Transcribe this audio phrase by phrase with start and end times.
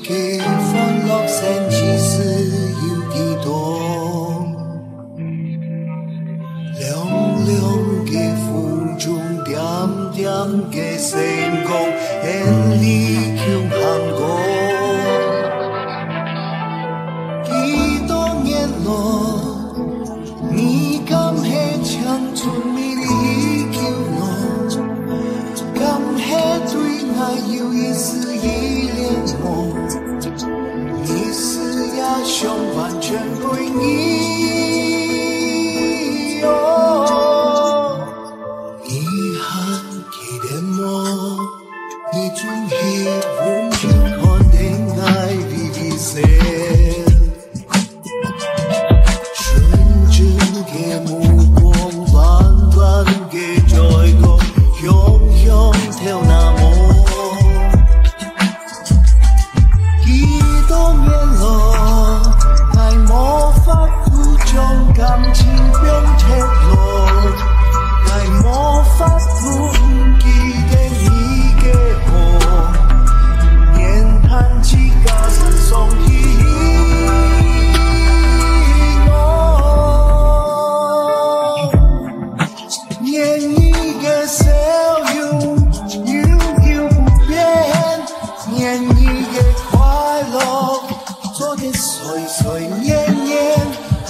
[0.00, 2.12] 给的欢乐、善知识
[3.12, 3.48] 几多？
[6.78, 6.84] 凉
[7.46, 7.54] 凉
[8.06, 8.12] 的
[8.44, 9.04] 风中，
[9.44, 9.54] 点
[10.12, 10.24] 点
[10.70, 11.14] 的星
[11.64, 11.72] 光。
[32.44, 34.23] trong hoàn trần tôi nghĩ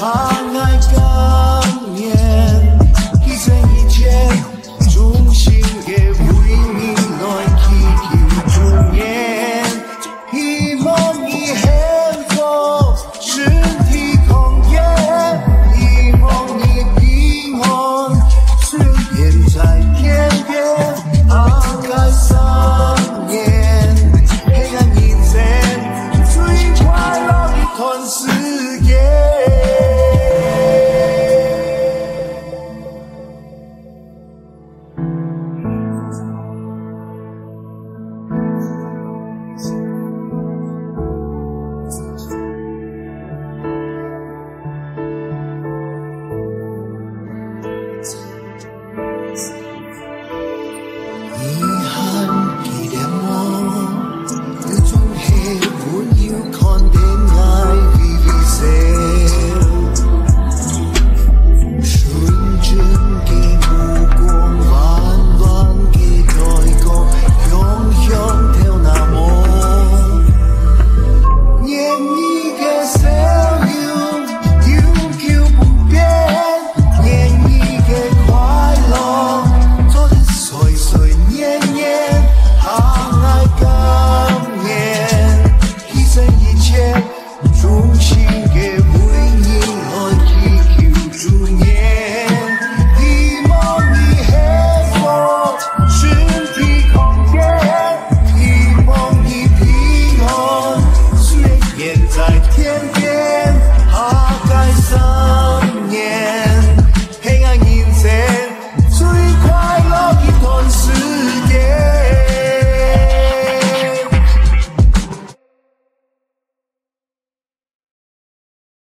[0.06, 0.44] Ah.